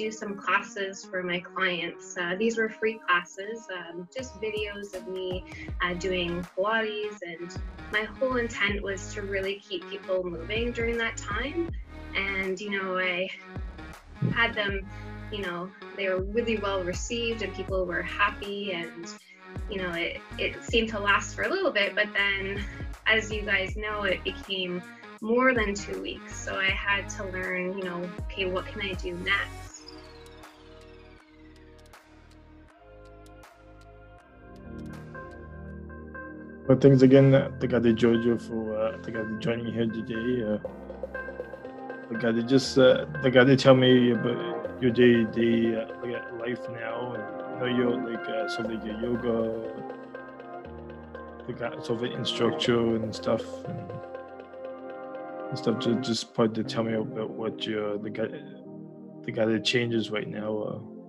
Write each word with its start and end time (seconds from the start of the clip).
do 0.00 0.10
some 0.10 0.34
classes 0.36 1.04
for 1.04 1.22
my 1.22 1.40
clients. 1.40 2.16
Uh, 2.16 2.34
these 2.38 2.56
were 2.56 2.68
free 2.68 2.98
classes, 3.06 3.66
um, 3.76 4.08
just 4.16 4.40
videos 4.40 4.94
of 4.94 5.06
me 5.08 5.44
uh, 5.82 5.94
doing 5.94 6.42
Pilates, 6.56 7.18
and 7.22 7.50
my 7.92 8.06
whole 8.18 8.36
intent 8.36 8.82
was 8.82 9.12
to 9.14 9.22
really 9.22 9.62
keep 9.68 9.86
people 9.88 10.24
moving 10.24 10.72
during 10.72 10.96
that 10.98 11.16
time. 11.16 11.70
And, 12.16 12.58
you 12.60 12.70
know, 12.70 12.98
I 12.98 13.28
had 14.34 14.54
them, 14.54 14.80
you 15.32 15.42
know, 15.42 15.70
they 15.96 16.08
were 16.08 16.22
really 16.22 16.56
well 16.58 16.82
received 16.82 17.42
and 17.42 17.54
people 17.54 17.84
were 17.84 18.02
happy 18.02 18.72
and 18.72 19.06
you 19.70 19.78
know, 19.78 19.92
it, 19.92 20.18
it 20.38 20.62
seemed 20.64 20.88
to 20.90 20.98
last 20.98 21.34
for 21.34 21.42
a 21.42 21.48
little 21.48 21.70
bit, 21.70 21.94
but 21.94 22.08
then 22.16 22.62
as 23.06 23.30
you 23.30 23.42
guys 23.42 23.76
know, 23.76 24.02
it 24.02 24.22
became 24.24 24.82
more 25.20 25.54
than 25.54 25.74
two 25.74 26.00
weeks. 26.02 26.44
So 26.44 26.56
I 26.56 26.70
had 26.70 27.08
to 27.10 27.24
learn, 27.26 27.78
you 27.78 27.84
know, 27.84 28.02
okay, 28.22 28.46
what 28.46 28.66
can 28.66 28.82
I 28.82 28.94
do 28.94 29.14
next? 29.14 29.69
Well, 36.70 36.78
thanks 36.78 37.02
again, 37.02 37.34
uh, 37.34 37.50
Tagade 37.58 37.96
Jojo, 37.96 38.40
for 38.40 38.78
uh, 38.78 38.96
Tagade 38.98 39.40
joining 39.40 39.72
here 39.74 39.86
today. 39.86 40.44
Uh, 40.44 40.58
Tagade, 42.12 42.48
just 42.48 42.78
uh, 42.78 43.06
tell 43.56 43.74
me 43.74 44.12
about 44.12 44.80
your 44.80 44.92
day-to-day 44.92 45.74
uh, 45.74 46.36
life 46.38 46.60
now, 46.70 47.14
and 47.14 47.24
you 47.50 47.58
know, 47.58 47.76
your 47.76 48.08
like 48.08 48.24
uh, 48.28 48.48
so 48.48 48.62
like 48.62 48.84
your 48.84 49.00
yoga, 49.00 49.82
like 51.48 51.84
sort 51.84 52.04
of 52.04 52.04
instructor 52.04 52.94
and 52.94 53.12
stuff. 53.12 53.42
And, 53.64 53.90
and 55.48 55.58
stuff. 55.58 55.80
Just 55.80 56.02
just 56.02 56.34
part 56.34 56.54
to 56.54 56.62
tell 56.62 56.84
me 56.84 56.94
about 56.94 57.30
what 57.30 57.66
your 57.66 57.98
the 57.98 58.10
guy 58.10 58.28
the 59.24 59.32
guy 59.32 59.44
that 59.44 59.64
changes 59.64 60.12
right 60.12 60.28
now. 60.28 60.58
Uh. 60.58 60.99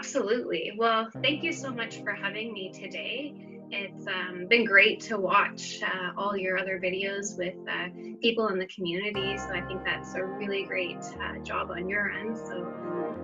Absolutely. 0.00 0.72
Well, 0.78 1.10
thank 1.20 1.42
you 1.42 1.52
so 1.52 1.70
much 1.70 2.02
for 2.02 2.12
having 2.12 2.54
me 2.54 2.72
today. 2.72 3.34
It's 3.70 4.06
um, 4.06 4.46
been 4.48 4.64
great 4.64 4.98
to 5.02 5.18
watch 5.18 5.82
uh, 5.82 6.12
all 6.16 6.34
your 6.34 6.56
other 6.56 6.80
videos 6.80 7.36
with 7.36 7.54
uh, 7.70 7.88
people 8.22 8.48
in 8.48 8.58
the 8.58 8.66
community. 8.68 9.36
So 9.36 9.50
I 9.50 9.60
think 9.60 9.84
that's 9.84 10.14
a 10.14 10.24
really 10.24 10.64
great 10.64 10.96
uh, 10.96 11.40
job 11.44 11.70
on 11.70 11.86
your 11.86 12.10
end. 12.12 12.38
So 12.38 12.66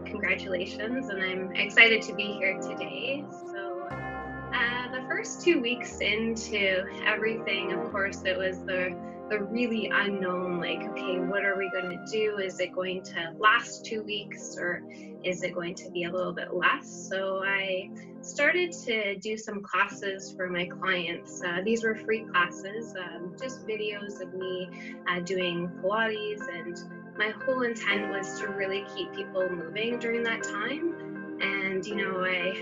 congratulations, 0.04 1.08
and 1.08 1.22
I'm 1.22 1.56
excited 1.56 2.02
to 2.02 2.14
be 2.14 2.34
here 2.34 2.60
today. 2.60 3.24
So 3.30 3.88
uh, 3.90 4.92
the 4.92 5.02
first 5.08 5.40
two 5.40 5.62
weeks 5.62 6.00
into 6.00 6.84
everything, 7.06 7.72
of 7.72 7.90
course, 7.90 8.20
it 8.26 8.36
was 8.36 8.58
the 8.58 8.94
the 9.28 9.42
really 9.42 9.90
unknown 9.92 10.60
like 10.60 10.82
okay 10.90 11.18
what 11.18 11.44
are 11.44 11.56
we 11.56 11.70
going 11.70 11.90
to 11.90 12.04
do? 12.10 12.38
Is 12.38 12.60
it 12.60 12.72
going 12.72 13.02
to 13.04 13.32
last 13.38 13.84
two 13.84 14.02
weeks 14.02 14.56
or 14.58 14.82
is 15.24 15.42
it 15.42 15.54
going 15.54 15.74
to 15.76 15.90
be 15.90 16.04
a 16.04 16.12
little 16.12 16.32
bit 16.32 16.54
less? 16.54 17.08
So 17.10 17.42
i 17.44 17.90
started 18.20 18.72
to 18.72 19.16
do 19.16 19.36
some 19.36 19.62
classes 19.62 20.32
for 20.36 20.48
my 20.48 20.66
clients. 20.66 21.42
Uh, 21.44 21.60
these 21.64 21.84
were 21.84 21.94
free 21.94 22.24
classes 22.24 22.94
um, 22.96 23.34
just 23.40 23.66
videos 23.66 24.20
of 24.20 24.34
me 24.34 24.68
uh, 25.08 25.20
doing 25.20 25.70
pilates 25.82 26.42
and 26.52 26.76
my 27.16 27.30
whole 27.44 27.62
intent 27.62 28.10
was 28.10 28.38
to 28.40 28.48
really 28.48 28.84
keep 28.94 29.12
people 29.14 29.48
moving 29.48 29.98
during 29.98 30.22
that 30.24 30.42
time. 30.42 31.38
And 31.40 31.84
you 31.84 31.96
know 31.96 32.24
i 32.24 32.54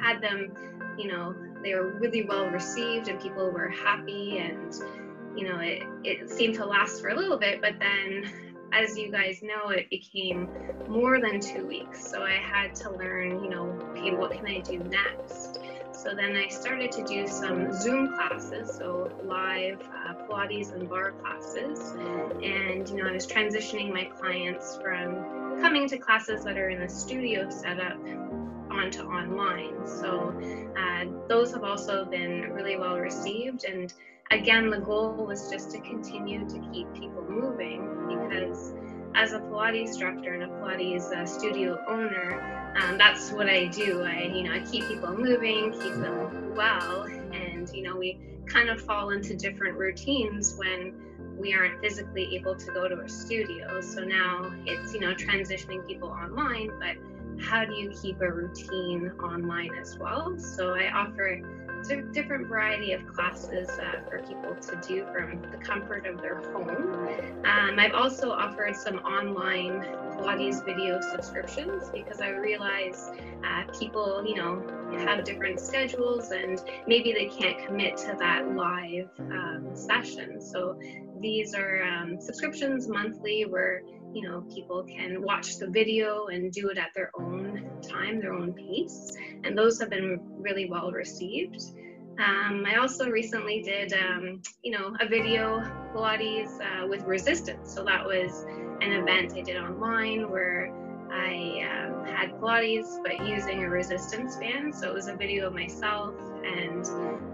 had 0.00 0.20
them 0.20 0.52
you 0.98 1.08
know, 1.08 1.34
they 1.62 1.74
were 1.74 1.98
really 1.98 2.24
well 2.24 2.46
received 2.46 3.08
and 3.08 3.20
people 3.20 3.50
were 3.50 3.68
happy 3.68 4.38
and, 4.38 4.74
you 5.36 5.48
know, 5.48 5.58
it, 5.60 5.82
it 6.04 6.30
seemed 6.30 6.54
to 6.56 6.66
last 6.66 7.00
for 7.00 7.08
a 7.08 7.14
little 7.14 7.38
bit, 7.38 7.60
but 7.60 7.74
then 7.78 8.56
as 8.72 8.98
you 8.98 9.10
guys 9.10 9.42
know, 9.42 9.70
it 9.70 9.88
became 9.90 10.48
more 10.88 11.20
than 11.20 11.40
two 11.40 11.66
weeks. 11.66 12.10
So 12.10 12.22
I 12.22 12.32
had 12.32 12.74
to 12.76 12.90
learn, 12.90 13.42
you 13.42 13.50
know, 13.50 13.78
okay, 13.90 14.14
what 14.14 14.32
can 14.32 14.46
I 14.46 14.60
do 14.60 14.78
next? 14.78 15.60
So 15.92 16.14
then 16.14 16.36
I 16.36 16.48
started 16.48 16.92
to 16.92 17.04
do 17.04 17.26
some 17.26 17.72
Zoom 17.72 18.14
classes, 18.14 18.76
so 18.76 19.10
live 19.24 19.80
uh, 19.80 20.14
Pilates 20.28 20.72
and 20.72 20.88
barre 20.88 21.12
classes. 21.12 21.94
And, 22.42 22.88
you 22.88 22.96
know, 22.96 23.08
I 23.08 23.12
was 23.12 23.26
transitioning 23.26 23.92
my 23.92 24.04
clients 24.04 24.76
from 24.82 25.60
coming 25.60 25.88
to 25.88 25.98
classes 25.98 26.44
that 26.44 26.58
are 26.58 26.68
in 26.68 26.82
a 26.82 26.88
studio 26.88 27.48
setup 27.48 27.98
onto 28.70 29.02
online. 29.02 29.86
So 29.86 30.34
uh, 30.78 31.04
those 31.28 31.52
have 31.54 31.64
also 31.64 32.04
been 32.04 32.52
really 32.52 32.76
well 32.76 32.98
received. 32.98 33.64
And 33.64 33.92
again, 34.30 34.70
the 34.70 34.78
goal 34.78 35.14
was 35.26 35.50
just 35.50 35.70
to 35.72 35.80
continue 35.80 36.48
to 36.48 36.58
keep 36.72 36.92
people 36.94 37.24
moving 37.28 37.80
because 38.08 38.74
as 39.14 39.32
a 39.32 39.38
Pilates 39.38 39.86
instructor 39.86 40.34
and 40.34 40.42
a 40.42 40.48
Pilates 40.48 41.12
uh, 41.12 41.24
studio 41.24 41.82
owner, 41.88 42.74
um, 42.76 42.98
that's 42.98 43.32
what 43.32 43.48
I 43.48 43.66
do. 43.66 44.02
I, 44.02 44.24
you 44.24 44.42
know, 44.42 44.52
I 44.52 44.60
keep 44.60 44.86
people 44.88 45.16
moving, 45.16 45.72
keep 45.72 45.94
them 45.94 46.54
well, 46.54 47.04
and 47.32 47.68
you 47.72 47.82
know, 47.82 47.96
we 47.96 48.18
kind 48.46 48.68
of 48.68 48.80
fall 48.80 49.10
into 49.10 49.34
different 49.34 49.76
routines 49.76 50.54
when 50.56 50.94
we 51.36 51.54
aren't 51.54 51.80
physically 51.80 52.36
able 52.36 52.54
to 52.54 52.72
go 52.72 52.88
to 52.88 53.00
a 53.00 53.08
studio. 53.08 53.80
So 53.80 54.04
now 54.04 54.52
it's 54.66 54.92
you 54.92 55.00
know 55.00 55.14
transitioning 55.14 55.86
people 55.86 56.08
online, 56.08 56.70
but 56.78 56.96
how 57.42 57.64
do 57.64 57.74
you 57.74 57.90
keep 57.90 58.20
a 58.20 58.30
routine 58.30 59.10
online 59.22 59.74
as 59.80 59.98
well? 59.98 60.38
So 60.38 60.74
I 60.74 60.90
offer 60.92 61.40
a 61.90 62.02
different 62.02 62.48
variety 62.48 62.92
of 62.92 63.06
classes 63.06 63.68
uh, 63.68 64.00
for 64.08 64.18
people 64.20 64.54
to 64.54 64.80
do 64.86 65.06
from 65.12 65.42
the 65.50 65.56
comfort 65.58 66.06
of 66.06 66.20
their 66.20 66.36
home. 66.52 67.08
Um, 67.44 67.78
I've 67.78 67.94
also 67.94 68.30
offered 68.30 68.76
some 68.76 68.96
online 68.98 69.82
Pilates 70.16 70.64
video 70.64 71.00
subscriptions 71.00 71.90
because 71.90 72.20
I 72.20 72.30
realize 72.30 73.10
uh, 73.44 73.64
people, 73.78 74.24
you 74.26 74.36
know, 74.36 74.62
have 74.98 75.24
different 75.24 75.60
schedules 75.60 76.30
and 76.30 76.60
maybe 76.86 77.12
they 77.12 77.26
can't 77.26 77.64
commit 77.66 77.96
to 77.98 78.16
that 78.18 78.54
live 78.54 79.10
um, 79.18 79.70
session. 79.74 80.40
So 80.40 80.78
these 81.20 81.54
are 81.54 81.82
um, 81.82 82.20
subscriptions 82.20 82.88
monthly 82.88 83.44
where 83.44 83.82
you 84.12 84.22
know 84.22 84.42
people 84.54 84.84
can 84.84 85.20
watch 85.22 85.58
the 85.58 85.66
video 85.66 86.26
and 86.26 86.52
do 86.52 86.68
it 86.68 86.78
at 86.78 86.90
their 86.94 87.10
own 87.18 87.65
time 87.82 88.20
their 88.20 88.32
own 88.32 88.52
pace 88.52 89.12
and 89.44 89.56
those 89.56 89.78
have 89.80 89.90
been 89.90 90.20
really 90.38 90.68
well 90.68 90.90
received. 90.92 91.62
Um, 92.18 92.64
i 92.66 92.76
also 92.76 93.10
recently 93.10 93.60
did 93.60 93.92
um, 93.92 94.40
you 94.62 94.72
know 94.72 94.94
a 95.00 95.08
video 95.08 95.60
pilates 95.94 96.58
uh, 96.60 96.86
with 96.86 97.02
resistance. 97.02 97.74
So 97.74 97.84
that 97.84 98.04
was 98.04 98.44
an 98.80 98.92
event 98.92 99.32
i 99.36 99.42
did 99.42 99.56
online 99.56 100.30
where 100.30 100.72
i 101.10 101.62
um, 101.70 102.04
had 102.06 102.32
pilates 102.40 102.98
but 103.02 103.26
using 103.26 103.64
a 103.64 103.68
resistance 103.68 104.36
band. 104.36 104.74
So 104.74 104.88
it 104.88 104.94
was 104.94 105.08
a 105.08 105.16
video 105.16 105.48
of 105.48 105.54
myself 105.54 106.14
and 106.44 106.86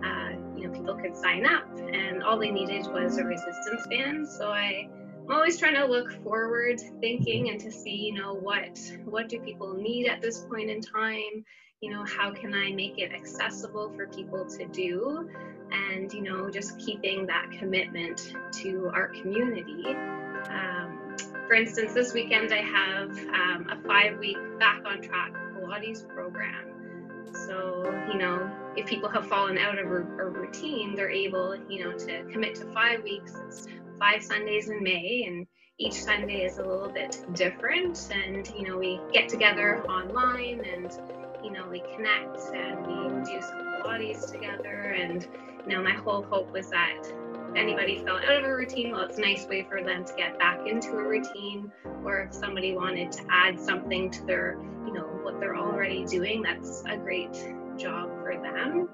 uh, 0.05 0.31
you 0.57 0.67
know 0.67 0.73
people 0.75 0.95
could 0.97 1.17
sign 1.17 1.47
up 1.47 1.65
and 1.79 2.23
all 2.23 2.39
they 2.39 2.51
needed 2.51 2.87
was 2.87 3.19
a 3.19 3.25
resistance 3.25 3.87
band. 3.89 4.29
So 4.29 4.51
i 4.51 4.89
I'm 5.25 5.31
always 5.31 5.59
trying 5.59 5.75
to 5.75 5.87
look 5.87 6.13
forward 6.25 6.81
thinking 7.01 7.51
and 7.51 7.61
to 7.61 7.71
see, 7.71 7.95
you 7.95 8.15
know, 8.15 8.35
what 8.35 8.79
what 9.05 9.29
do 9.29 9.39
people 9.41 9.73
need 9.73 10.09
at 10.09 10.21
this 10.21 10.41
point 10.41 10.69
in 10.69 10.81
time? 10.81 11.45
You 11.81 11.93
know, 11.93 12.05
how 12.05 12.33
can 12.33 12.53
I 12.55 12.73
make 12.73 12.99
it 12.99 13.13
accessible 13.13 13.93
for 13.97 14.09
people 14.09 14.45
to 14.47 14.67
do? 14.67 15.29
And, 15.71 16.13
you 16.13 16.23
know, 16.23 16.51
just 16.51 16.79
keeping 16.79 17.27
that 17.27 17.51
commitment 17.59 18.35
to 18.63 18.91
our 18.93 19.09
community. 19.09 19.85
Um, 20.51 21.17
for 21.47 21.55
instance, 21.55 21.93
this 21.93 22.13
weekend 22.13 22.53
I 22.53 22.63
have 22.63 23.11
um, 23.11 23.69
a 23.71 23.81
five 23.87 24.19
week 24.19 24.37
back 24.59 24.83
on 24.85 25.01
track 25.03 25.33
Pilates 25.55 26.07
program. 26.09 26.69
So, 27.47 27.85
you 28.13 28.19
know, 28.19 28.51
if 28.77 28.87
people 28.87 29.09
have 29.09 29.27
fallen 29.27 29.57
out 29.57 29.79
of 29.79 29.87
a, 29.87 29.97
a 29.97 30.29
routine, 30.29 30.95
they're 30.95 31.11
able, 31.11 31.57
you 31.69 31.85
know, 31.85 31.97
to 31.97 32.23
commit 32.25 32.55
to 32.57 32.67
five 32.73 33.03
weeks. 33.03 33.35
It's 33.47 33.67
five 34.03 34.21
Sundays 34.21 34.69
in 34.69 34.83
May, 34.83 35.27
and 35.29 35.47
each 35.79 35.95
Sunday 35.95 36.45
is 36.45 36.59
a 36.59 36.65
little 36.65 36.89
bit 36.89 37.25
different. 37.35 38.09
And 38.13 38.53
you 38.59 38.67
know, 38.67 38.77
we 38.77 39.01
get 39.13 39.29
together 39.29 39.81
online, 39.85 40.61
and 40.65 40.91
you 41.45 41.53
know, 41.53 41.69
we 41.71 41.81
connect 41.95 42.41
and 42.53 42.85
we 42.85 43.33
do 43.33 43.41
some 43.41 43.81
Pilates 43.81 44.33
together. 44.33 44.97
And 44.99 45.29
you 45.65 45.77
know, 45.77 45.83
my 45.85 45.93
whole 45.93 46.23
hope 46.23 46.51
was 46.51 46.69
that 46.71 47.05
anybody 47.55 47.99
fell 47.99 48.17
out 48.17 48.39
of 48.39 48.45
a 48.45 48.53
routine, 48.53 48.91
well, 48.91 49.03
it's 49.03 49.19
a 49.19 49.21
nice 49.21 49.47
way 49.47 49.65
for 49.71 49.85
them 49.85 50.05
to 50.05 50.15
get 50.15 50.37
back 50.37 50.67
into 50.67 50.91
a 50.91 51.03
routine. 51.05 51.71
Or 52.05 52.23
if 52.23 52.35
somebody 52.35 52.75
wanted 52.75 53.13
to 53.13 53.23
add 53.31 53.61
something 53.61 54.11
to 54.11 54.27
their, 54.27 54.59
you 54.85 54.93
know, 54.93 55.05
what 55.23 55.39
they're 55.39 55.57
already 55.57 56.05
doing, 56.07 56.43
that's 56.43 56.83
a 56.89 56.97
great 56.97 57.35
job 57.77 58.11
for 58.21 58.35
them. 58.43 58.89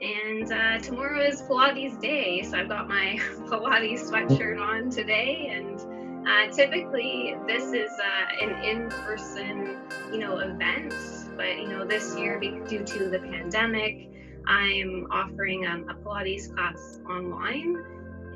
And 0.00 0.52
uh, 0.52 0.78
tomorrow 0.78 1.26
is 1.26 1.42
Pilates 1.42 2.00
day, 2.00 2.42
so 2.42 2.56
I've 2.56 2.68
got 2.68 2.88
my 2.88 3.18
Pilates 3.48 4.08
sweatshirt 4.08 4.60
on 4.60 4.90
today. 4.90 5.50
And 5.52 5.80
uh, 6.28 6.52
typically, 6.52 7.34
this 7.48 7.72
is 7.72 7.90
uh, 7.98 8.44
an 8.44 8.64
in-person, 8.64 9.76
you 10.12 10.18
know, 10.18 10.38
event. 10.38 10.94
But 11.36 11.58
you 11.58 11.68
know, 11.68 11.84
this 11.84 12.16
year, 12.16 12.38
due 12.38 12.84
to 12.84 13.08
the 13.08 13.18
pandemic, 13.18 14.08
I'm 14.46 15.06
offering 15.10 15.66
um, 15.66 15.88
a 15.88 15.94
Pilates 15.94 16.54
class 16.54 17.00
online. 17.08 17.76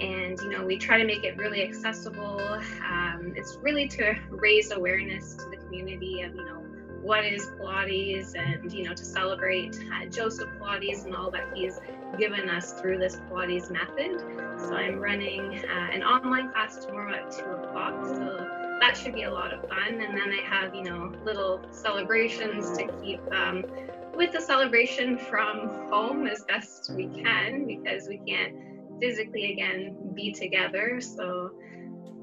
and 0.01 0.39
you 0.41 0.49
know 0.51 0.65
we 0.65 0.77
try 0.79 0.99
to 0.99 1.05
make 1.05 1.23
it 1.23 1.37
really 1.37 1.63
accessible 1.63 2.41
um, 2.89 3.33
it's 3.37 3.59
really 3.61 3.87
to 3.87 4.15
raise 4.31 4.73
awareness 4.73 5.35
to 5.35 5.45
the 5.51 5.57
community 5.57 6.23
of 6.23 6.35
you 6.35 6.45
know 6.45 6.62
what 7.03 7.25
is 7.25 7.51
Pilates 7.61 8.35
and 8.37 8.73
you 8.73 8.85
know 8.85 8.95
to 8.95 9.05
celebrate 9.05 9.77
uh, 9.95 10.07
Joseph 10.07 10.49
Pilates 10.61 11.05
and 11.05 11.15
all 11.15 11.31
that 11.33 11.49
he's 11.55 11.81
given 12.19 12.49
us 12.49 12.73
through 12.75 12.99
this 12.99 13.17
Pilates 13.31 13.71
method. 13.71 14.21
So 14.59 14.75
I'm 14.75 14.99
running 14.99 15.65
uh, 15.65 15.89
an 15.93 16.03
online 16.03 16.53
class 16.53 16.85
tomorrow 16.85 17.15
at 17.15 17.31
two 17.31 17.45
o'clock. 17.45 18.07
So 18.07 18.47
that 18.81 18.97
should 18.97 19.15
be 19.15 19.25
a 19.25 19.31
lot 19.31 19.53
of 19.53 19.69
fun. 19.69 20.01
And 20.01 20.17
then 20.17 20.33
I 20.33 20.43
have 20.49 20.75
you 20.75 20.85
know 20.85 21.13
little 21.25 21.61
celebrations 21.71 22.77
to 22.79 22.87
keep 23.03 23.21
um, 23.33 23.65
with 24.15 24.33
the 24.33 24.41
celebration 24.41 25.19
from 25.19 25.69
home 25.91 26.27
as 26.27 26.45
best 26.45 26.93
we 26.95 27.07
can 27.07 27.67
because 27.67 28.07
we 28.09 28.19
can't 28.19 28.55
physically 29.01 29.53
again 29.53 29.97
be 30.15 30.33
together. 30.33 31.01
So 31.01 31.51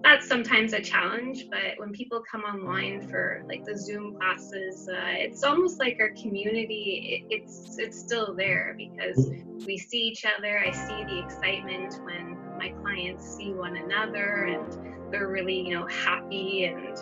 that's 0.03 0.27
sometimes 0.27 0.73
a 0.73 0.81
challenge 0.81 1.47
but 1.49 1.77
when 1.77 1.91
people 1.91 2.23
come 2.29 2.41
online 2.41 3.01
for 3.09 3.43
like 3.47 3.63
the 3.65 3.77
zoom 3.77 4.15
classes 4.15 4.87
uh, 4.89 5.13
it's 5.17 5.43
almost 5.43 5.79
like 5.79 5.97
our 5.99 6.11
community 6.11 7.25
it, 7.29 7.35
it's 7.35 7.77
it's 7.77 7.99
still 7.99 8.33
there 8.33 8.75
because 8.77 9.31
we 9.65 9.77
see 9.77 9.99
each 9.99 10.25
other. 10.25 10.59
I 10.59 10.71
see 10.71 11.03
the 11.03 11.19
excitement 11.19 11.99
when 12.03 12.37
my 12.57 12.69
clients 12.81 13.35
see 13.35 13.53
one 13.53 13.77
another 13.77 14.45
and 14.45 15.11
they're 15.11 15.27
really 15.27 15.59
you 15.59 15.75
know 15.75 15.87
happy 15.87 16.65
and 16.65 16.97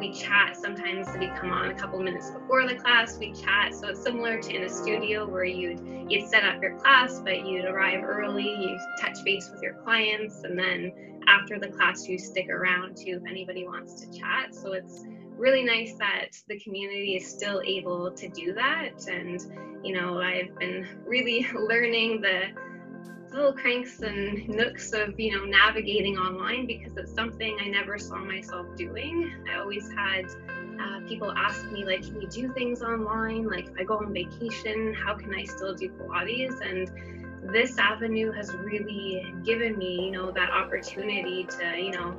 we 0.00 0.12
chat 0.12 0.56
sometimes 0.56 1.06
we 1.18 1.28
come 1.28 1.52
on 1.52 1.70
a 1.70 1.74
couple 1.74 2.00
minutes 2.00 2.30
before 2.30 2.66
the 2.66 2.74
class 2.74 3.18
we 3.18 3.32
chat. 3.32 3.74
So 3.74 3.88
it's 3.88 4.02
similar 4.02 4.40
to 4.40 4.54
in 4.54 4.64
a 4.64 4.68
studio 4.68 5.28
where 5.28 5.44
you'd 5.44 5.80
you'd 6.10 6.28
set 6.28 6.44
up 6.44 6.60
your 6.62 6.78
class 6.78 7.20
but 7.20 7.46
you'd 7.46 7.66
arrive 7.66 8.02
early 8.02 8.48
you 8.48 8.78
touch 9.00 9.22
base 9.24 9.48
with 9.52 9.62
your 9.62 9.74
clients 9.84 10.42
and 10.42 10.58
then 10.58 11.22
after 11.28 11.60
the 11.60 11.68
class 11.68 12.08
you 12.08 12.18
stick 12.18 12.48
around 12.48 12.96
too 12.96 13.20
if 13.22 13.30
anybody 13.30 13.66
wants 13.66 14.00
to 14.00 14.18
chat. 14.18 14.54
So 14.54 14.72
it's 14.72 15.04
really 15.36 15.62
nice 15.62 15.94
that 15.94 16.30
the 16.48 16.58
community 16.58 17.16
is 17.16 17.28
still 17.28 17.62
able 17.64 18.10
to 18.10 18.28
do 18.28 18.54
that. 18.54 19.06
And 19.06 19.40
you 19.82 19.94
know 19.94 20.20
i've 20.20 20.54
been 20.58 20.86
really 21.06 21.46
learning 21.54 22.20
the 22.20 22.48
little 23.32 23.52
cranks 23.52 24.00
and 24.00 24.48
nooks 24.48 24.92
of 24.92 25.18
you 25.18 25.36
know 25.36 25.44
navigating 25.44 26.18
online 26.18 26.66
because 26.66 26.96
it's 26.96 27.12
something 27.12 27.56
I 27.60 27.68
never 27.68 27.98
saw 27.98 28.16
myself 28.16 28.66
doing. 28.76 29.32
I 29.50 29.58
always 29.58 29.90
had 29.92 30.26
uh, 30.80 31.00
people 31.06 31.30
ask 31.32 31.70
me 31.70 31.84
like, 31.84 32.02
can 32.02 32.20
you 32.20 32.28
do 32.28 32.52
things 32.52 32.82
online? 32.82 33.48
Like 33.48 33.68
if 33.68 33.74
I 33.78 33.84
go 33.84 33.98
on 33.98 34.12
vacation, 34.12 34.94
how 34.94 35.14
can 35.14 35.34
I 35.34 35.44
still 35.44 35.74
do 35.74 35.88
Pilates? 35.90 36.60
And 36.60 37.52
this 37.52 37.78
avenue 37.78 38.32
has 38.32 38.52
really 38.54 39.34
given 39.44 39.78
me 39.78 40.06
you 40.06 40.10
know 40.10 40.30
that 40.30 40.50
opportunity 40.50 41.44
to 41.44 41.80
you 41.80 41.92
know 41.92 42.16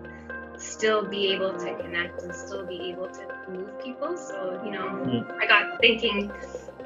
still 0.58 1.04
be 1.04 1.32
able 1.32 1.54
to 1.54 1.76
connect 1.76 2.22
and 2.22 2.34
still 2.34 2.66
be 2.66 2.90
able 2.90 3.08
to 3.08 3.28
move 3.50 3.84
people. 3.84 4.18
So 4.18 4.62
you 4.64 4.72
know, 4.72 4.86
mm. 4.88 5.42
I 5.42 5.48
got 5.48 5.80
thinking 5.82 6.32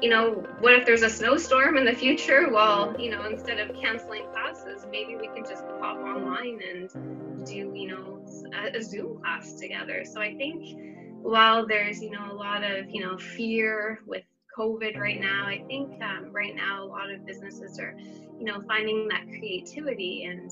you 0.02 0.10
know, 0.10 0.44
what 0.60 0.74
if 0.74 0.84
there's 0.84 1.02
a 1.02 1.10
snowstorm 1.10 1.76
in 1.76 1.84
the 1.84 1.94
future? 1.94 2.50
Well, 2.50 2.94
you 2.98 3.10
know, 3.10 3.24
instead 3.26 3.58
of 3.58 3.74
canceling 3.76 4.26
classes, 4.32 4.86
maybe 4.90 5.16
we 5.16 5.28
can 5.28 5.44
just 5.44 5.64
pop 5.80 5.96
online 5.98 6.60
and 6.62 7.46
do, 7.46 7.72
you 7.74 7.88
know, 7.88 8.24
a, 8.52 8.76
a 8.76 8.82
Zoom 8.82 9.18
class 9.20 9.54
together. 9.54 10.04
So 10.04 10.20
I 10.20 10.34
think 10.34 10.78
while 11.22 11.66
there's, 11.66 12.02
you 12.02 12.10
know, 12.10 12.30
a 12.30 12.34
lot 12.34 12.62
of, 12.62 12.90
you 12.90 13.02
know, 13.02 13.16
fear 13.16 14.00
with 14.06 14.22
COVID 14.56 14.98
right 14.98 15.20
now, 15.20 15.46
I 15.46 15.64
think 15.66 16.02
um, 16.02 16.30
right 16.32 16.54
now 16.54 16.84
a 16.84 16.86
lot 16.86 17.10
of 17.10 17.24
businesses 17.26 17.78
are, 17.78 17.96
you 18.38 18.44
know, 18.44 18.62
finding 18.66 19.08
that 19.08 19.24
creativity 19.28 20.24
and 20.24 20.50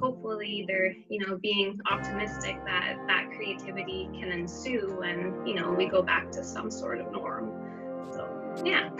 hopefully 0.00 0.64
they're, 0.66 0.94
you 1.08 1.26
know, 1.26 1.38
being 1.38 1.78
optimistic 1.90 2.56
that 2.66 2.98
that 3.06 3.30
creativity 3.36 4.08
can 4.12 4.32
ensue 4.32 5.00
and, 5.02 5.46
you 5.46 5.54
know, 5.54 5.72
we 5.72 5.86
go 5.86 6.02
back 6.02 6.30
to 6.32 6.44
some 6.44 6.70
sort 6.70 7.00
of 7.00 7.10
norm 7.10 7.52
yeah. 8.64 8.90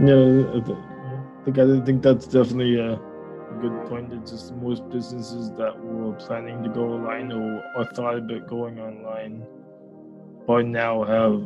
Yeah, 0.00 0.46
I 0.56 1.44
think 1.44 1.58
I 1.58 1.84
think 1.84 2.02
that's 2.02 2.26
definitely 2.26 2.80
a 2.80 2.98
good 3.60 3.86
point. 3.88 4.12
It's 4.12 4.30
just 4.30 4.54
most 4.54 4.88
businesses 4.88 5.50
that 5.52 5.78
were 5.78 6.14
planning 6.14 6.62
to 6.64 6.70
go 6.70 6.94
online 6.94 7.30
or, 7.30 7.62
or 7.76 7.84
thought 7.84 8.16
about 8.16 8.48
going 8.48 8.80
online 8.80 9.46
by 10.46 10.62
now 10.62 11.04
have 11.04 11.42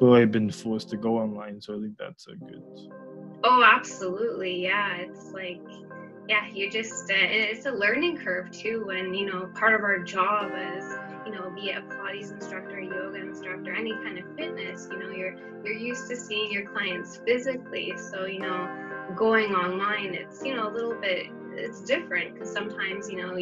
really 0.00 0.26
been 0.26 0.50
forced 0.50 0.90
to 0.90 0.96
go 0.96 1.18
online. 1.18 1.60
So 1.60 1.76
I 1.76 1.80
think 1.80 1.96
that's 1.96 2.26
a 2.26 2.34
good. 2.34 2.62
Oh, 3.44 3.62
absolutely. 3.64 4.62
Yeah, 4.62 4.96
it's 4.96 5.30
like 5.32 5.60
yeah, 6.28 6.48
you 6.52 6.70
just 6.70 7.10
uh, 7.10 7.14
it's 7.14 7.66
a 7.66 7.70
learning 7.70 8.18
curve 8.18 8.50
too. 8.50 8.90
And 8.90 9.16
you 9.16 9.26
know, 9.26 9.50
part 9.54 9.74
of 9.74 9.82
our 9.82 9.98
job 9.98 10.52
is 10.54 10.84
you 11.26 11.32
know, 11.32 11.50
be 11.50 11.70
a 11.70 11.80
Pilates 11.80 12.32
instructor, 12.32 12.80
yoga 12.80 13.20
instructor, 13.20 13.72
any 13.74 13.92
kind 13.92 14.18
of 14.18 14.24
fitness, 14.36 14.88
you 14.90 14.98
know, 14.98 15.10
you're 15.10 15.36
you're 15.64 15.76
used 15.76 16.08
to 16.08 16.16
seeing 16.16 16.52
your 16.52 16.70
clients 16.70 17.20
physically. 17.24 17.94
So, 17.96 18.26
you 18.26 18.40
know, 18.40 18.68
going 19.14 19.54
online, 19.54 20.14
it's, 20.14 20.44
you 20.44 20.54
know, 20.54 20.68
a 20.68 20.72
little 20.72 20.94
bit 20.94 21.26
it's 21.54 21.82
different 21.82 22.34
because 22.34 22.50
sometimes, 22.50 23.10
you 23.10 23.16
know, 23.16 23.36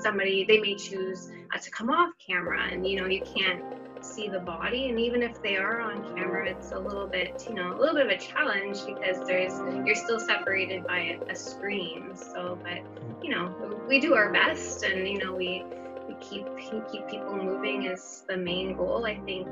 somebody 0.00 0.44
they 0.44 0.60
may 0.60 0.74
choose 0.74 1.30
uh, 1.54 1.58
to 1.58 1.70
come 1.70 1.90
off 1.90 2.14
camera 2.24 2.68
and 2.70 2.86
you 2.86 3.00
know, 3.00 3.06
you 3.06 3.22
can't 3.22 3.62
see 4.00 4.28
the 4.28 4.38
body 4.38 4.88
and 4.88 4.98
even 4.98 5.22
if 5.22 5.42
they 5.42 5.56
are 5.56 5.80
on 5.80 6.02
camera 6.14 6.48
it's 6.48 6.72
a 6.72 6.78
little 6.78 7.06
bit 7.06 7.44
you 7.48 7.54
know 7.54 7.76
a 7.76 7.78
little 7.78 7.94
bit 7.94 8.06
of 8.06 8.12
a 8.12 8.18
challenge 8.18 8.78
because 8.86 9.26
there's 9.26 9.52
you're 9.84 9.94
still 9.94 10.20
separated 10.20 10.86
by 10.86 10.98
a, 10.98 11.32
a 11.32 11.34
screen 11.34 12.14
so 12.14 12.58
but 12.62 12.78
you 13.22 13.30
know 13.30 13.52
we 13.88 14.00
do 14.00 14.14
our 14.14 14.32
best 14.32 14.84
and 14.84 15.08
you 15.08 15.18
know 15.18 15.34
we 15.34 15.64
keep 16.20 16.46
keep 16.90 17.08
people 17.08 17.36
moving 17.36 17.84
is 17.84 18.24
the 18.28 18.36
main 18.36 18.76
goal. 18.76 19.06
I 19.06 19.18
think 19.20 19.48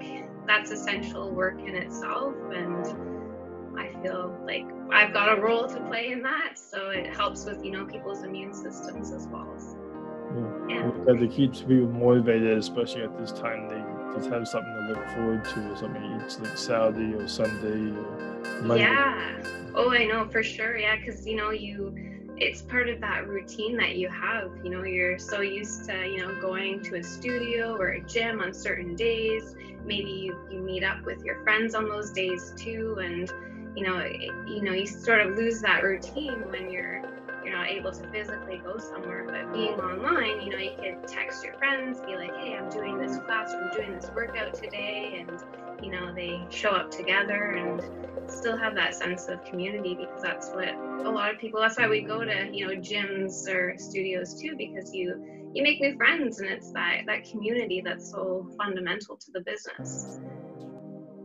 that's 0.46 0.70
essential 0.70 1.30
work 1.30 1.58
in 1.60 1.74
itself, 1.74 2.34
and 2.52 3.78
I 3.78 3.90
feel 4.02 4.38
like 4.44 4.64
I've 4.92 5.12
got 5.12 5.36
a 5.36 5.40
role 5.40 5.66
to 5.68 5.80
play 5.88 6.12
in 6.12 6.22
that. 6.22 6.58
So 6.58 6.90
it 6.90 7.14
helps 7.14 7.44
with 7.44 7.64
you 7.64 7.72
know 7.72 7.84
people's 7.84 8.22
immune 8.22 8.54
systems 8.54 9.12
as 9.12 9.26
well. 9.28 9.52
So, 9.58 10.66
yeah, 10.68 10.90
because 10.90 11.22
it 11.22 11.30
keeps 11.30 11.60
people 11.60 11.88
motivated, 11.88 12.58
especially 12.58 13.02
at 13.02 13.18
this 13.18 13.32
time. 13.32 13.68
They 13.68 13.82
just 14.16 14.30
have 14.30 14.48
something 14.48 14.72
to 14.72 14.88
look 14.88 15.08
forward 15.10 15.44
to, 15.44 15.72
or 15.72 15.76
something 15.76 16.20
each 16.24 16.38
like 16.38 16.56
Saturday 16.56 17.14
or 17.14 17.28
Sunday 17.28 17.96
or 17.96 18.62
Monday. 18.62 18.82
Yeah. 18.82 19.42
Oh, 19.74 19.92
I 19.92 20.04
know 20.04 20.26
for 20.28 20.42
sure. 20.42 20.76
Yeah, 20.76 20.96
because 20.96 21.26
you 21.26 21.36
know 21.36 21.50
you 21.50 21.94
it's 22.38 22.62
part 22.62 22.88
of 22.88 23.00
that 23.00 23.26
routine 23.26 23.76
that 23.76 23.96
you 23.96 24.08
have 24.08 24.50
you 24.62 24.70
know 24.70 24.82
you're 24.84 25.18
so 25.18 25.40
used 25.40 25.84
to 25.86 26.06
you 26.06 26.18
know 26.18 26.40
going 26.40 26.82
to 26.82 26.96
a 26.96 27.02
studio 27.02 27.76
or 27.76 27.88
a 27.88 28.00
gym 28.00 28.40
on 28.40 28.52
certain 28.52 28.94
days. 28.94 29.54
Maybe 29.84 30.10
you, 30.10 30.36
you 30.50 30.58
meet 30.58 30.82
up 30.82 31.04
with 31.04 31.22
your 31.24 31.42
friends 31.44 31.74
on 31.74 31.88
those 31.88 32.10
days 32.10 32.52
too 32.56 32.98
and 33.02 33.30
you 33.76 33.84
know 33.86 33.98
it, 33.98 34.20
you 34.48 34.62
know 34.62 34.72
you 34.72 34.86
sort 34.86 35.20
of 35.20 35.36
lose 35.36 35.60
that 35.60 35.82
routine 35.82 36.50
when 36.50 36.70
you're 36.70 36.76
you're 36.86 37.15
not 37.56 37.68
able 37.68 37.90
to 37.90 38.06
physically 38.10 38.60
go 38.62 38.76
somewhere 38.76 39.24
but 39.24 39.52
being 39.52 39.80
online 39.80 40.42
you 40.42 40.50
know 40.50 40.58
you 40.58 40.72
can 40.78 41.00
text 41.06 41.42
your 41.42 41.54
friends 41.54 42.00
be 42.00 42.14
like 42.14 42.34
hey 42.36 42.54
i'm 42.54 42.68
doing 42.68 42.98
this 42.98 43.16
class 43.18 43.54
i'm 43.54 43.70
doing 43.70 43.92
this 43.94 44.10
workout 44.14 44.52
today 44.52 45.24
and 45.26 45.42
you 45.82 45.90
know 45.90 46.14
they 46.14 46.44
show 46.50 46.70
up 46.70 46.90
together 46.90 47.52
and 47.52 47.82
still 48.30 48.56
have 48.56 48.74
that 48.74 48.94
sense 48.94 49.28
of 49.28 49.42
community 49.44 49.94
because 49.94 50.20
that's 50.22 50.50
what 50.50 50.68
a 50.68 51.10
lot 51.10 51.32
of 51.32 51.40
people 51.40 51.60
that's 51.60 51.78
why 51.78 51.88
we 51.88 52.02
go 52.02 52.24
to 52.24 52.50
you 52.52 52.66
know 52.66 52.74
gyms 52.74 53.48
or 53.48 53.74
studios 53.78 54.38
too 54.40 54.54
because 54.58 54.94
you 54.94 55.50
you 55.54 55.62
make 55.62 55.80
new 55.80 55.96
friends 55.96 56.40
and 56.40 56.50
it's 56.50 56.70
that 56.72 57.02
that 57.06 57.24
community 57.24 57.80
that's 57.82 58.10
so 58.10 58.46
fundamental 58.58 59.16
to 59.16 59.30
the 59.32 59.40
business 59.40 60.20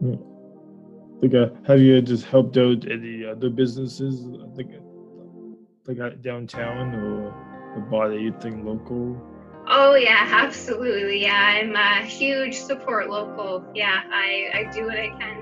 yeah. 0.02 0.16
like 1.22 1.34
uh, 1.34 1.54
have 1.68 1.82
you 1.82 2.02
just 2.02 2.26
helped 2.26 2.56
out 2.58 2.90
any 2.90 3.26
other 3.26 3.50
businesses 3.50 4.22
like 4.56 4.70
like 5.88 6.00
uh, 6.00 6.10
downtown 6.22 6.94
or 6.96 7.30
a 7.78 7.82
bar 7.90 8.10
that 8.10 8.20
you 8.20 8.34
think 8.42 8.66
local 8.66 9.20
Oh 9.68 9.96
yeah, 9.96 10.28
absolutely. 10.30 11.22
Yeah, 11.22 11.34
I'm 11.34 11.76
a 11.76 12.06
huge 12.06 12.56
support 12.56 13.10
local. 13.10 13.64
Yeah, 13.74 14.02
I, 14.12 14.50
I 14.54 14.72
do 14.74 14.86
what 14.86 14.98
I 14.98 15.10
can 15.18 15.41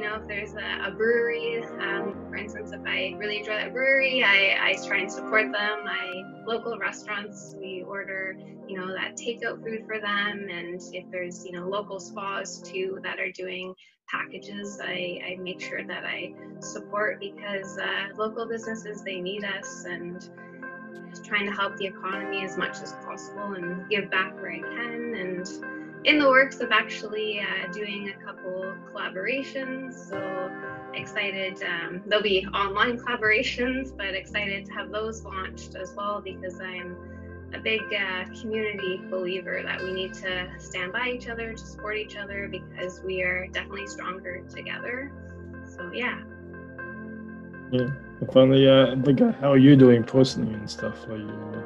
you 0.00 0.08
know, 0.08 0.16
if 0.16 0.26
there's 0.26 0.54
a, 0.54 0.88
a 0.88 0.90
brewery, 0.92 1.62
um, 1.78 2.14
for 2.30 2.36
instance, 2.36 2.72
if 2.72 2.80
I 2.86 3.14
really 3.18 3.40
enjoy 3.40 3.52
that 3.52 3.74
brewery, 3.74 4.24
I, 4.24 4.56
I 4.58 4.86
try 4.86 5.00
and 5.00 5.12
support 5.12 5.52
them. 5.52 5.84
My 5.84 6.22
local 6.46 6.78
restaurants, 6.78 7.54
we 7.60 7.84
order, 7.86 8.34
you 8.66 8.78
know, 8.78 8.94
that 8.94 9.18
takeout 9.18 9.62
food 9.62 9.84
for 9.86 10.00
them. 10.00 10.48
And 10.50 10.80
if 10.94 11.04
there's, 11.10 11.44
you 11.44 11.52
know, 11.52 11.68
local 11.68 12.00
spas 12.00 12.62
too 12.62 12.98
that 13.02 13.20
are 13.20 13.30
doing 13.30 13.74
packages, 14.08 14.80
I, 14.82 15.20
I 15.32 15.36
make 15.38 15.60
sure 15.60 15.86
that 15.86 16.04
I 16.06 16.32
support 16.60 17.20
because 17.20 17.76
uh, 17.76 18.16
local 18.16 18.46
businesses, 18.46 19.02
they 19.02 19.20
need 19.20 19.44
us. 19.44 19.84
And 19.84 20.26
trying 21.24 21.44
to 21.44 21.52
help 21.52 21.76
the 21.76 21.84
economy 21.84 22.42
as 22.42 22.56
much 22.56 22.80
as 22.80 22.92
possible 23.04 23.52
and 23.52 23.86
give 23.90 24.10
back 24.10 24.34
where 24.36 24.52
I 24.52 24.60
can. 24.60 25.14
And 25.14 25.46
in 26.04 26.18
the 26.18 26.28
works 26.28 26.60
of 26.60 26.72
actually 26.72 27.40
uh, 27.40 27.70
doing 27.72 28.10
a 28.10 28.24
couple 28.24 28.74
collaborations. 28.92 29.94
So 30.08 30.50
excited. 30.94 31.62
Um, 31.62 32.02
there'll 32.06 32.22
be 32.22 32.46
online 32.46 32.98
collaborations, 32.98 33.96
but 33.96 34.14
excited 34.14 34.66
to 34.66 34.72
have 34.72 34.90
those 34.90 35.24
launched 35.24 35.74
as 35.74 35.94
well 35.94 36.20
because 36.20 36.60
I'm 36.60 36.96
a 37.52 37.58
big 37.58 37.80
uh, 37.92 38.24
community 38.40 39.00
believer 39.10 39.62
that 39.64 39.82
we 39.82 39.92
need 39.92 40.14
to 40.14 40.48
stand 40.58 40.92
by 40.92 41.10
each 41.10 41.28
other, 41.28 41.52
to 41.52 41.58
support 41.58 41.96
each 41.96 42.16
other 42.16 42.48
because 42.48 43.00
we 43.02 43.22
are 43.22 43.48
definitely 43.48 43.86
stronger 43.86 44.42
together. 44.48 45.12
So 45.76 45.90
yeah. 45.92 46.22
Yeah. 47.72 47.88
Finally, 48.32 48.68
uh, 48.68 48.96
like, 48.96 49.18
how 49.40 49.52
are 49.52 49.58
you 49.58 49.76
doing 49.76 50.04
personally 50.04 50.54
and 50.54 50.68
stuff? 50.68 51.08
Are 51.08 51.16
you 51.16 51.64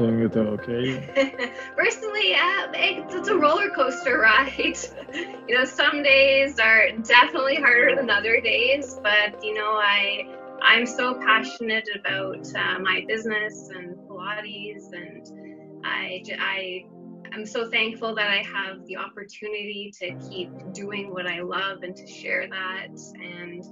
doing 0.00 0.20
it 0.20 0.36
okay? 0.36 1.52
personally, 1.76 2.30
yeah, 2.30 2.70
it's, 2.72 3.14
it's 3.14 3.28
a 3.28 3.36
roller 3.36 3.70
coaster 3.70 4.18
ride. 4.18 4.78
you 5.48 5.54
know, 5.54 5.64
some 5.64 6.02
days 6.02 6.58
are 6.58 6.90
definitely 7.02 7.56
harder 7.56 7.94
than 7.96 8.08
other 8.10 8.40
days, 8.40 8.98
but 9.02 9.42
you 9.44 9.54
know, 9.54 9.72
I 9.72 10.24
I'm 10.62 10.86
so 10.86 11.14
passionate 11.14 11.88
about 11.98 12.46
uh, 12.54 12.78
my 12.78 13.04
business 13.06 13.70
and 13.74 13.96
Pilates, 14.08 14.92
and 14.92 15.84
I 15.84 16.22
I 16.38 16.84
I'm 17.32 17.46
so 17.46 17.70
thankful 17.70 18.14
that 18.14 18.28
I 18.28 18.42
have 18.42 18.86
the 18.86 18.96
opportunity 18.96 19.92
to 20.00 20.14
keep 20.30 20.50
doing 20.72 21.12
what 21.12 21.26
I 21.26 21.40
love 21.40 21.82
and 21.82 21.94
to 21.96 22.06
share 22.06 22.48
that 22.48 22.98
and 23.22 23.64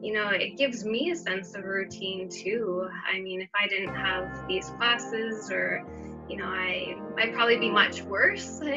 you 0.00 0.12
know, 0.12 0.28
it 0.28 0.56
gives 0.56 0.84
me 0.84 1.10
a 1.10 1.16
sense 1.16 1.54
of 1.54 1.64
routine 1.64 2.28
too. 2.28 2.88
I 3.10 3.20
mean, 3.20 3.40
if 3.40 3.50
I 3.60 3.66
didn't 3.66 3.94
have 3.94 4.46
these 4.46 4.70
classes 4.70 5.50
or, 5.50 5.84
you 6.28 6.36
know, 6.36 6.46
I, 6.46 6.96
I'd 7.18 7.34
probably 7.34 7.58
be 7.58 7.70
much 7.70 8.02
worse. 8.02 8.60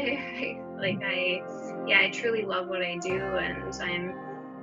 Like 0.82 1.04
I, 1.04 1.44
yeah, 1.86 2.00
I 2.00 2.10
truly 2.10 2.42
love 2.42 2.68
what 2.68 2.82
I 2.82 2.98
do 2.98 3.14
and 3.14 3.72
I'm 3.84 4.16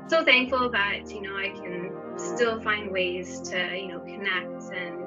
so 0.08 0.24
thankful 0.24 0.68
that, 0.70 1.08
you 1.08 1.22
know, 1.22 1.36
I 1.36 1.50
can 1.50 1.92
still 2.16 2.60
find 2.60 2.90
ways 2.90 3.38
to, 3.50 3.56
you 3.56 3.86
know, 3.86 4.00
connect 4.00 4.74
and 4.74 5.06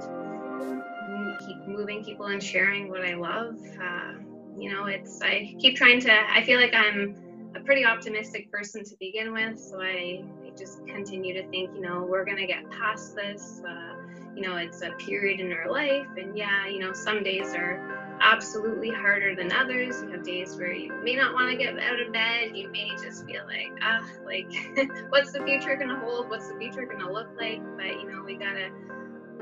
keep 1.46 1.68
moving 1.68 2.02
people 2.04 2.28
and 2.28 2.42
sharing 2.42 2.90
what 2.90 3.02
I 3.02 3.16
love. 3.16 3.56
Uh, 3.78 4.14
you 4.58 4.72
know, 4.72 4.86
it's, 4.86 5.22
I 5.22 5.54
keep 5.60 5.76
trying 5.76 6.00
to, 6.00 6.14
I 6.14 6.44
feel 6.46 6.62
like 6.62 6.74
I'm 6.74 7.16
pretty 7.62 7.86
optimistic 7.86 8.52
person 8.52 8.84
to 8.84 8.96
begin 9.00 9.34
with. 9.34 9.60
So 9.60 9.82
I, 9.82 10.24
just 10.58 10.86
continue 10.86 11.34
to 11.34 11.48
think, 11.50 11.72
you 11.74 11.82
know, 11.82 12.06
we're 12.08 12.26
to 12.26 12.46
get 12.46 12.70
past 12.72 13.16
this. 13.16 13.62
Uh, 13.68 13.96
you 14.36 14.42
know, 14.42 14.58
it's 14.58 14.82
a 14.82 14.92
period 14.92 15.40
in 15.40 15.52
our 15.52 15.70
life. 15.70 16.08
And 16.18 16.38
yeah, 16.38 16.68
you 16.68 16.80
know, 16.80 16.94
some 16.94 17.24
days 17.24 17.54
are 17.54 18.18
absolutely 18.22 18.90
harder 18.90 19.36
than 19.36 19.52
others. 19.52 20.02
You 20.02 20.12
have 20.12 20.24
days 20.24 20.56
where 20.56 20.74
you 20.74 20.94
may 21.04 21.16
not 21.16 21.34
want 21.34 21.52
to 21.52 21.58
get 21.58 21.78
out 21.80 22.00
of 22.00 22.14
bed. 22.14 22.56
You 22.56 22.70
may 22.70 22.90
just 23.02 23.26
feel 23.26 23.44
like, 23.46 23.72
ah, 23.82 24.06
like, 24.26 24.52
what's 25.10 25.32
the 25.32 25.44
future 25.44 25.78
to 25.78 25.96
hold? 25.98 26.30
What's 26.30 26.50
the 26.50 26.58
future 26.58 26.86
to 26.86 27.12
look 27.12 27.30
like? 27.40 27.62
But, 27.78 27.88
you 27.88 28.12
know, 28.12 28.24
we 28.24 28.36
got 28.36 28.54
to 28.54 28.70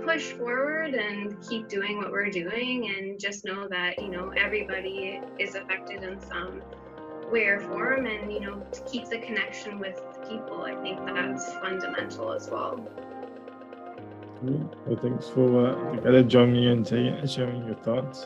push 0.03 0.31
forward 0.31 0.95
and 0.95 1.39
keep 1.47 1.67
doing 1.67 1.97
what 1.97 2.11
we're 2.11 2.29
doing 2.29 2.93
and 2.97 3.19
just 3.19 3.45
know 3.45 3.67
that, 3.67 3.99
you 3.99 4.09
know, 4.09 4.31
everybody 4.37 5.21
is 5.37 5.55
affected 5.55 6.03
in 6.03 6.19
some 6.21 6.61
way 7.31 7.45
or 7.45 7.59
form 7.59 8.05
and, 8.05 8.31
you 8.31 8.39
know, 8.39 8.61
to 8.71 8.81
keep 8.81 9.05
the 9.05 9.19
connection 9.19 9.79
with 9.79 10.01
people. 10.27 10.63
I 10.63 10.75
think 10.81 11.05
that's 11.05 11.53
fundamental 11.55 12.33
as 12.33 12.49
well. 12.49 12.79
Well, 14.41 14.97
thanks 15.01 15.27
for 15.27 15.67
uh, 15.67 16.21
joining 16.23 16.53
me 16.53 16.67
and 16.71 16.87
sharing 16.87 17.65
your 17.65 17.75
thoughts. 17.75 18.25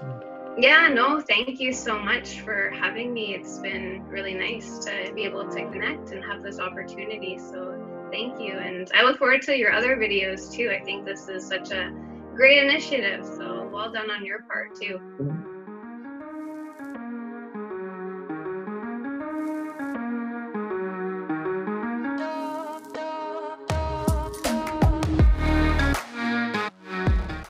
Yeah, 0.57 0.88
no, 0.88 1.19
thank 1.19 1.60
you 1.60 1.74
so 1.74 1.98
much 1.98 2.41
for 2.41 2.69
having 2.69 3.12
me. 3.12 3.33
It's 3.33 3.57
been 3.57 4.05
really 4.07 4.36
nice 4.36 4.86
to 4.86 5.12
be 5.15 5.24
able 5.24 5.50
to 5.50 5.65
connect 5.72 6.12
and 6.12 6.24
have 6.24 6.43
this 6.43 6.60
opportunity. 6.60 7.39
So 7.39 8.07
thank 8.12 8.39
you. 8.39 8.53
And 8.53 8.91
I 8.93 9.03
look 9.03 9.17
forward 9.17 9.41
to 9.43 9.57
your 9.57 9.72
other 9.72 9.98
videos 9.98 10.53
too. 10.53 10.69
I 10.69 10.83
think 10.83 11.05
this 11.05 11.27
is 11.27 11.48
such 11.48 11.72
a 11.72 11.91
great 12.36 12.63
initiative. 12.63 13.25
So 13.25 13.67
well 13.74 13.91
done 13.91 14.12
on 14.12 14.24
your 14.24 14.43
part 14.43 14.79
too. 14.79 15.00